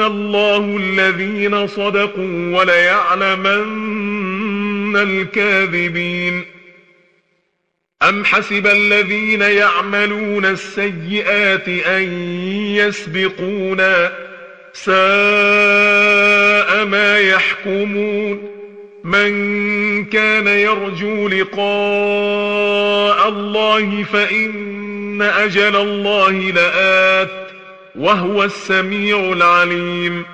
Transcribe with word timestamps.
الله 0.00 0.76
الذين 0.80 1.66
صدقوا 1.66 2.58
وليعلمن 2.58 4.16
الكاذبين 4.96 6.44
أم 8.02 8.24
حسب 8.24 8.66
الذين 8.66 9.42
يعملون 9.42 10.44
السيئات 10.44 11.68
أن 11.68 12.02
يسبقونا 12.76 14.12
ساء 14.72 14.96
ما 16.84 17.18
يحكمون 17.18 18.42
من 19.04 20.04
كان 20.04 20.46
يرجو 20.46 21.28
لقاء 21.28 23.28
الله 23.28 24.02
فإن 24.02 25.22
أجل 25.22 25.76
الله 25.76 26.30
لآت 26.30 27.45
وهو 27.96 28.44
السميع 28.44 29.32
العليم. 29.32 30.24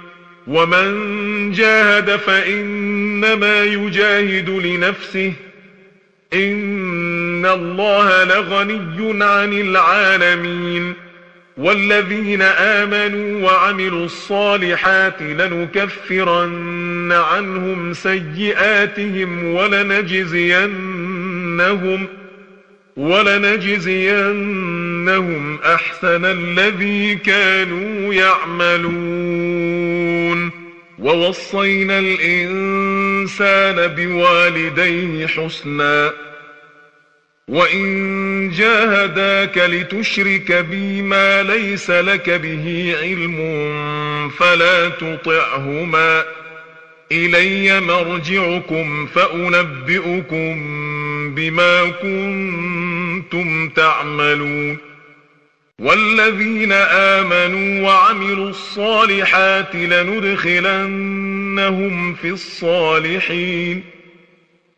ومن 0.46 1.52
جاهد 1.52 2.16
فإنما 2.16 3.64
يجاهد 3.64 4.50
لنفسه. 4.50 5.32
إن 6.34 7.46
الله 7.46 8.24
لغني 8.24 9.24
عن 9.24 9.52
العالمين. 9.52 10.94
والذين 11.56 12.42
آمنوا 12.42 13.50
وعملوا 13.50 14.04
الصالحات 14.04 15.22
لنكفرن 15.22 17.12
عنهم 17.12 17.92
سيئاتهم 17.92 19.54
ولنجزينهم 19.54 22.06
ولنجزينهم 22.96 24.81
أحسن 25.74 26.24
الذي 26.24 27.14
كانوا 27.14 28.14
يعملون. 28.14 29.12
ووصينا 30.98 31.98
الإنسان 31.98 33.86
بوالديه 33.86 35.26
حسناً. 35.26 36.12
وإن 37.48 38.50
جاهداك 38.50 39.58
لتشرك 39.58 40.52
بي 40.52 41.02
ما 41.02 41.42
ليس 41.42 41.90
لك 41.90 42.30
به 42.30 42.94
علم 43.02 43.38
فلا 44.38 44.88
تطعهما. 44.88 46.24
إلي 47.12 47.80
مرجعكم 47.80 49.06
فأنبئكم 49.06 50.54
بما 51.34 51.90
كنتم 52.02 53.68
تعملون. 53.68 54.91
والذين 55.82 56.72
آمنوا 56.72 57.88
وعملوا 57.88 58.50
الصالحات 58.50 59.74
لندخلنهم 59.74 60.94
في 62.14 62.28
الصالحين. 62.28 63.84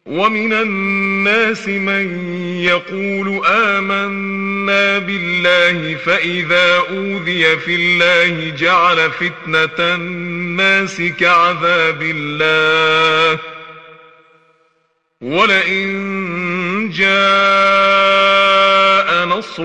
ومن 0.06 0.52
الناس 0.52 1.69
من 1.69 2.34
يقول 2.58 3.47
آمنا 3.47 4.98
بالله 4.98 5.94
فإذا 5.94 6.76
أوذي 6.91 7.56
في 7.56 7.75
الله 7.75 8.50
جعل 8.56 9.10
فتنة 9.10 9.94
الناس 9.94 11.03
كعذاب 11.03 12.03
الله. 12.03 13.38
ولئن 15.21 16.91
جاء 16.91 18.25
نصر 19.26 19.65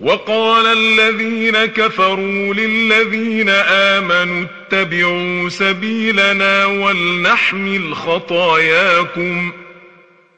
وقال 0.00 0.66
الذين 0.66 1.66
كفروا 1.66 2.54
للذين 2.54 3.48
آمنوا 3.68 4.44
اتبعوا 4.44 5.48
سبيلنا 5.48 6.66
ولنحمل 6.66 7.94
خطاياكم 7.94 9.52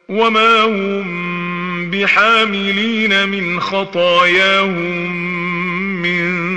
وما 0.08 0.62
هم 0.62 1.90
بحاملين 1.90 3.28
من 3.28 3.60
خطاياهم 3.60 5.12
من 6.02 6.48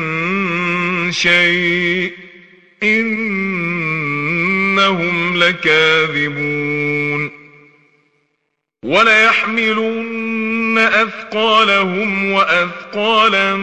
شيء 1.11 2.11
إنهم 2.83 4.11
لكاذبون 5.37 7.40
وليحملن 8.85 10.77
أثقالهم 10.77 12.31
وأثقالا 12.31 13.55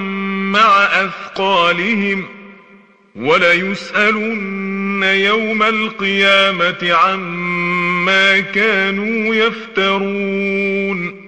مع 0.52 0.84
أثقالهم 0.84 2.28
وليسألن 3.16 5.02
يوم 5.02 5.62
القيامة 5.62 6.92
عما 6.92 8.40
كانوا 8.40 9.34
يفترون 9.34 11.27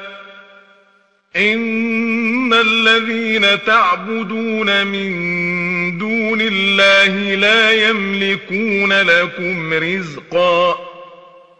إن 1.35 2.53
الذين 2.53 3.63
تعبدون 3.65 4.87
من 4.87 5.11
دون 5.97 6.41
الله 6.41 7.35
لا 7.35 7.71
يملكون 7.89 8.93
لكم 8.93 9.73
رزقا 9.73 10.77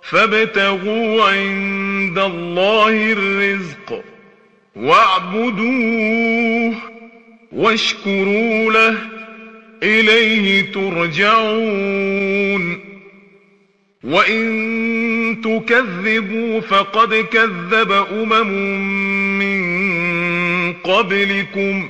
فابتغوا 0.03 1.23
عند 1.23 2.19
الله 2.19 3.11
الرزق 3.11 4.03
واعبدوه 4.75 6.73
واشكروا 7.51 8.71
له 8.71 8.97
إليه 9.83 10.71
ترجعون 10.71 12.11
وإن 14.03 15.41
تكذبوا 15.43 16.61
فقد 16.61 17.13
كذب 17.13 17.91
أمم 17.91 18.47
من 19.39 20.73
قبلكم 20.73 21.89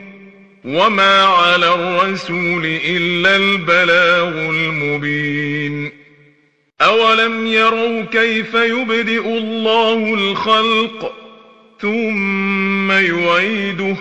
وما 0.66 1.24
على 1.24 1.74
الرسول 1.74 2.66
إلا 2.66 3.36
البلاغ 3.36 4.50
المبين 4.50 5.92
أولم 6.82 7.48
يروا 7.48 8.02
كيف 8.02 8.54
يبدئ 8.54 9.38
الله 9.38 10.14
الخلق 10.14 11.14
ثم 11.80 12.92
يعيده 12.92 13.96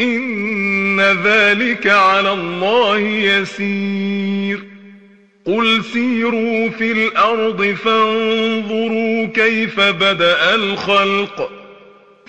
إن 0.00 1.00
ذلك 1.00 1.86
على 1.86 2.32
الله 2.32 2.98
يسير 2.98 4.75
قل 5.46 5.84
سيروا 5.84 6.68
في 6.68 6.92
الأرض 6.92 7.62
فانظروا 7.84 9.26
كيف 9.26 9.80
بدأ 9.80 10.54
الخلق 10.54 11.50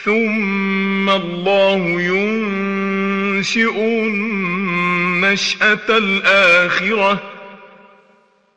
ثم 0.04 1.10
الله 1.10 2.02
ينشئ 2.02 3.80
النشأة 5.28 5.98
الآخرة 5.98 7.24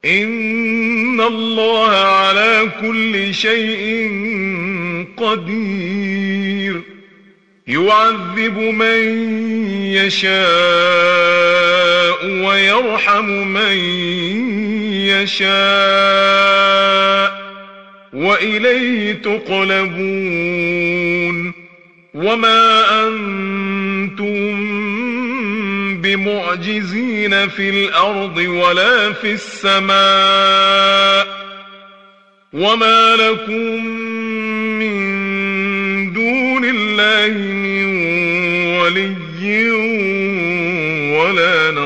إن 0.05 1.21
الله 1.21 1.91
على 1.91 2.69
كل 2.81 3.35
شيء 3.35 4.11
قدير 5.17 6.90
يعذب 7.71 8.59
من 8.59 9.01
يشاء 9.95 10.41
ويرحم 12.27 13.25
من 13.27 13.77
يشاء 15.11 16.61
وإليه 18.13 19.13
تقلبون 19.13 20.51
وما 22.15 22.85
أنتم 23.09 24.71
بمعجزين 26.01 27.49
في 27.49 27.71
الأرض 27.71 28.37
ولا 28.37 29.13
في 29.13 29.33
السماء 29.33 31.27
وما 32.53 33.17
لكم 33.17 33.85
من 34.79 35.21
دون 36.13 36.65
الله 36.65 37.60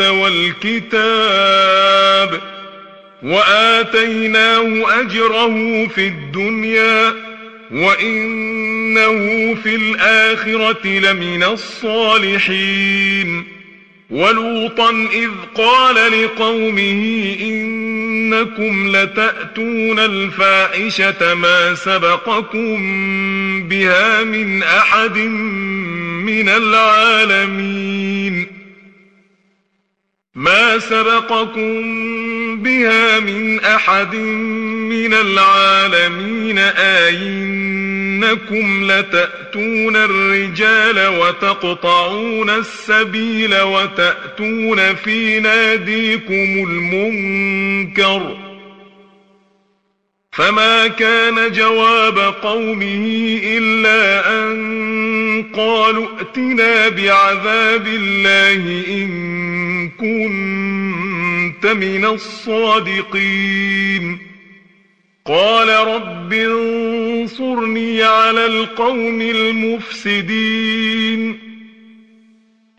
والكتاب 0.00 1.60
وآتيناه 3.22 5.00
أجره 5.00 5.86
في 5.86 6.06
الدنيا 6.06 7.14
وإنه 7.72 9.54
في 9.54 9.74
الآخرة 9.74 10.86
لمن 10.86 11.42
الصالحين 11.42 12.80
ولوطا 14.10 14.90
إذ 15.12 15.30
قال 15.54 16.22
لقومه 16.22 17.36
إنكم 17.40 18.96
لتأتون 18.96 19.98
الفاحشة 19.98 21.34
ما 21.34 21.74
سبقكم 21.74 22.78
بها 23.68 24.24
من 24.24 24.62
أحد 24.62 25.16
من 26.26 26.48
العالمين 26.48 27.80
ما 30.34 30.78
سبقكم 30.78 31.82
بها 32.62 33.20
من 33.20 33.60
أحد 33.60 34.14
من 34.14 35.14
العالمين 35.14 36.58
آينكم 37.08 37.32
لتأتون 38.92 39.96
الرجال 39.96 41.06
وتقطعون 41.06 42.50
السبيل 42.50 43.60
وتأتون 43.60 44.94
في 44.94 45.40
ناديكم 45.40 46.68
المنكر 46.70 48.36
فما 50.32 50.86
كان 50.86 51.52
جواب 51.52 52.18
قومه 52.18 53.38
إلا 53.44 54.30
أن 54.32 55.52
قالوا 55.56 56.06
ائتنا 56.18 56.88
بعذاب 56.88 57.86
الله 57.86 58.84
إن 58.88 59.49
كنت 59.98 61.66
من 61.66 62.04
الصادقين. 62.04 64.18
قال 65.26 65.68
رب 65.68 66.32
انصرني 66.32 68.02
على 68.02 68.46
القوم 68.46 69.20
المفسدين. 69.20 70.70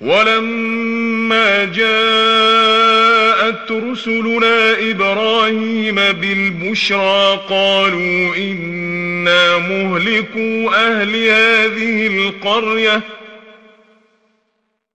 ولما 0.01 1.65
جاءت 1.65 3.71
رسلنا 3.71 4.91
إبراهيم 4.91 5.95
بالبشرى 5.95 7.39
قالوا 7.49 8.35
إنا 8.35 9.57
مهلكوا 9.57 10.75
أهل 10.75 11.15
هذه 11.15 12.07
القرية. 12.07 13.01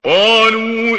قالوا 0.04 0.98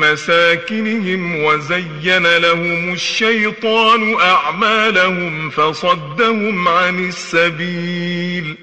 مساكنهم 0.00 1.44
وزين 1.44 2.36
لهم 2.36 2.92
الشيطان 2.92 4.20
أعمالهم 4.20 5.50
فصدهم 5.50 6.68
عن 6.68 7.08
السبيل 7.08 8.56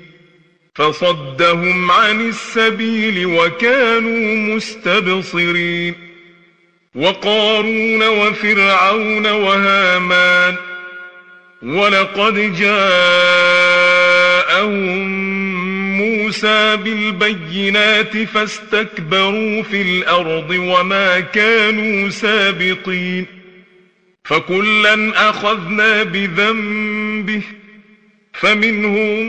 فصدهم 0.76 1.92
عن 1.92 2.30
السبيل 2.30 3.26
وكانوا 3.26 4.56
مستبصرين. 4.56 6.14
وقارون 6.96 8.08
وفرعون 8.08 9.28
وهامان 9.28 10.56
ولقد 11.64 12.56
جاءهم 12.56 12.94
موسى 16.34 16.78
بالبينات 16.78 18.18
فاستكبروا 18.18 19.64
في 19.64 19.82
الأرض 19.82 20.50
وما 20.50 21.20
كانوا 21.20 22.10
سابقين 22.10 23.26
فكلا 24.24 25.30
أخذنا 25.30 26.04
بذنبه 26.04 27.42
فمنهم 28.34 29.26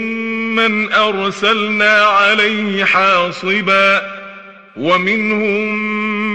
من 0.57 0.93
أرسلنا 0.93 1.93
عليه 2.05 2.85
حاصبا 2.85 4.03
ومنهم 4.77 5.79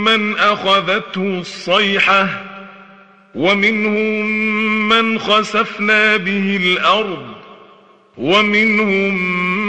من 0.03 0.38
أخذته 0.38 1.39
الصيحة 1.39 2.43
ومنهم 3.35 4.25
من 4.89 5.19
خسفنا 5.19 6.17
به 6.17 6.59
الأرض 6.61 7.25
ومنهم 8.17 9.68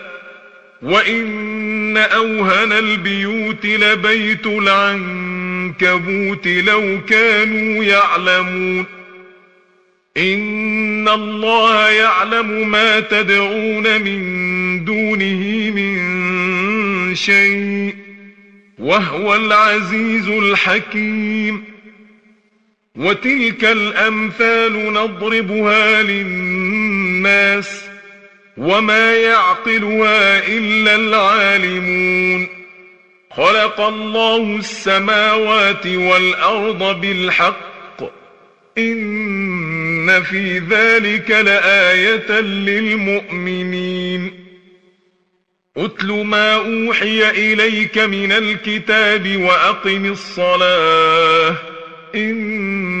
وإن 0.81 1.97
أوهن 1.97 2.71
البيوت 2.71 3.65
لبيت 3.65 4.47
العنكبوت 4.47 6.47
لو 6.47 7.01
كانوا 7.09 7.83
يعلمون 7.83 8.85
إن 10.17 11.07
الله 11.07 11.89
يعلم 11.89 12.71
ما 12.71 12.99
تدعون 12.99 14.01
من 14.01 14.85
دونه 14.85 15.71
من 15.75 17.15
شيء 17.15 17.95
وهو 18.79 19.35
العزيز 19.35 20.27
الحكيم 20.27 21.63
وتلك 22.95 23.65
الأمثال 23.65 24.93
نضربها 24.93 26.01
للناس 26.01 27.90
وما 28.57 29.15
يعقلها 29.15 30.47
إلا 30.47 30.95
العالمون 30.95 32.47
خلق 33.31 33.81
الله 33.81 34.55
السماوات 34.55 35.87
والأرض 35.87 37.01
بالحق. 37.01 38.01
إن 38.77 40.23
في 40.23 40.59
ذلك 40.59 41.31
لآية 41.31 42.39
للمؤمنين. 42.41 44.33
اتل 45.77 46.11
ما 46.11 46.55
أوحي 46.55 47.29
إليك 47.29 47.97
من 47.97 48.31
الكتاب 48.31 49.37
وأقم 49.37 50.05
الصلاة. 50.05 51.55
إن 52.15 53.00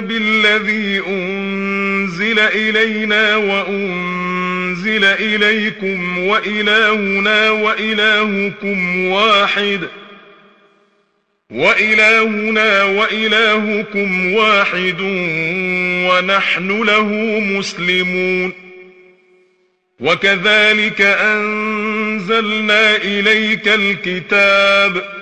بالذي 0.00 1.02
أنزل 1.06 2.38
إلينا 2.38 3.36
وأنزل 3.36 5.04
إليكم 5.04 6.18
وإلهنا 6.18 7.50
وإلهكم 7.50 9.06
واحد 9.06 9.80
وإلهنا 11.50 12.84
وإلهكم 12.84 14.32
واحد 14.32 15.00
ونحن 16.08 16.82
له 16.82 17.08
مسلمون 17.40 18.52
وكذلك 20.00 21.00
أنزلنا 21.00 22.96
إليك 22.96 23.68
الكتاب 23.68 25.21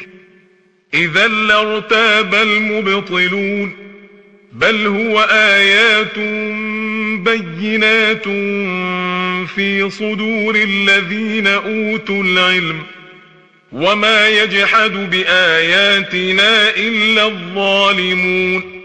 إذا 0.93 1.27
لارتاب 1.27 2.35
المبطلون 2.35 3.73
بل 4.51 4.87
هو 4.87 5.19
آيات 5.31 6.17
بينات 7.19 8.23
في 9.55 9.89
صدور 9.89 10.55
الذين 10.55 11.47
أوتوا 11.47 12.23
العلم 12.23 12.83
وما 13.71 14.29
يجحد 14.29 15.09
بآياتنا 15.09 16.69
إلا 16.69 17.25
الظالمون. 17.25 18.81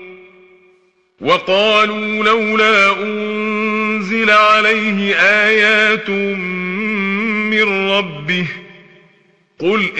وقالوا 1.20 2.24
لولا 2.24 3.02
أنزل 3.02 4.30
عليه 4.30 5.14
آيات 5.16 6.10
من 7.50 7.90
ربه 7.90 8.46
قل 9.58 9.90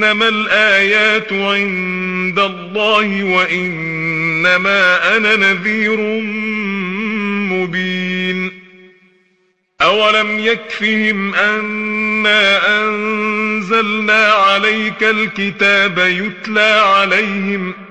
إنما 0.00 0.28
الآيات 0.28 1.32
عند 1.32 2.38
الله 2.38 3.24
وإنما 3.24 5.16
أنا 5.16 5.36
نذير 5.36 6.00
مبين. 7.52 8.50
أولم 9.82 10.38
يكفهم 10.38 11.34
أنا 11.34 12.82
أنزلنا 12.82 14.24
عليك 14.24 15.02
الكتاب 15.02 15.98
يتلى 15.98 16.82
عليهم 16.84 17.72
ۖ 17.72 17.90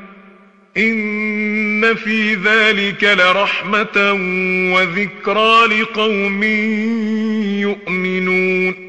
إن 0.77 1.95
في 1.95 2.33
ذلك 2.33 3.03
لرحمة 3.03 4.11
وذكرى 4.73 5.81
لقوم 5.81 6.43
يؤمنون. 7.59 8.88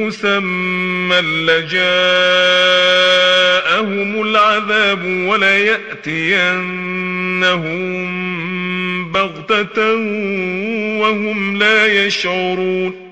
مسمى 0.00 1.20
لجاءهم 1.20 1.76
العذاب 4.22 5.04
وليأتينهم 5.04 5.76
بغتة 9.12 9.94
وهم 11.00 11.56
لا 11.56 11.86
يشعرون. 11.86 13.06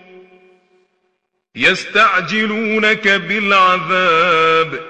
يستعجلونك 1.57 3.09
بالعذاب 3.09 4.81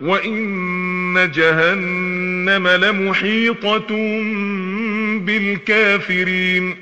وإن 0.00 1.30
جهنم 1.34 2.68
لمحيطة 2.68 3.86
بالكافرين. 5.18 6.81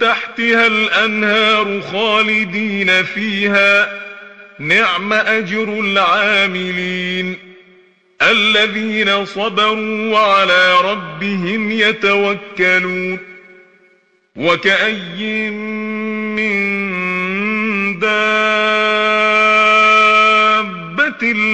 تحتها 0.00 0.66
الأنهار 0.66 1.80
خالدين 1.80 3.04
فيها. 3.04 4.00
نعم 4.58 5.12
أجر 5.12 5.80
العاملين. 5.80 7.36
الذين 8.22 9.24
صبروا 9.24 10.12
وعلى 10.12 10.76
ربهم 10.84 11.70
يتوكلون. 11.70 13.18
وكأي 14.36 15.50
من 15.50 16.70
دابة 17.98 18.82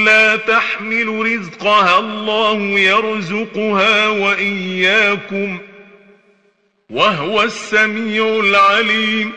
لا 0.05 0.37
تحمل 0.37 1.09
رزقها 1.09 1.99
الله 1.99 2.57
يرزقها 2.63 4.09
وإياكم 4.09 5.59
ۖ. 5.59 5.76
وهو 6.91 7.43
السميع 7.43 8.41
العليم. 8.41 9.33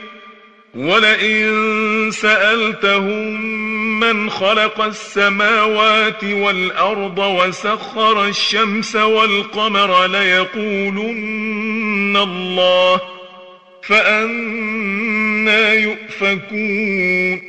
ولئن 0.76 2.12
سألتهم 2.12 3.42
من 4.00 4.30
خلق 4.30 4.82
السماوات 4.82 6.24
والأرض 6.24 7.18
وسخر 7.18 8.28
الشمس 8.28 8.96
والقمر 8.96 10.08
ليقولن 10.08 11.38
الله 12.18 13.02
فأنا 13.84 15.74
يؤفكون. 15.74 17.49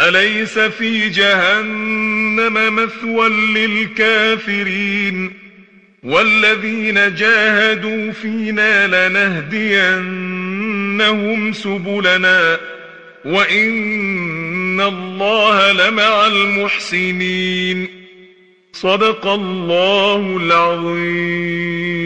أليس 0.00 0.58
في 0.58 1.08
جهنم 1.08 2.76
مثوى 2.76 3.28
للكافرين 3.28 5.32
والذين 6.02 7.14
جاهدوا 7.14 8.12
فينا 8.12 8.86
لنهدين 8.86 10.26
لنهدينهم 10.96 11.52
سبلنا 11.52 12.58
وإن 13.24 14.80
الله 14.80 15.72
لمع 15.72 16.26
المحسنين. 16.26 17.88
صدق 18.72 19.26
الله 19.26 20.38
العظيم. 20.42 21.96